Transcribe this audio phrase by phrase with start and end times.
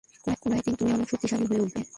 [0.41, 1.81] কোনো একদিন তুমি অনেক শক্তিশালী হয়ে উঠবে।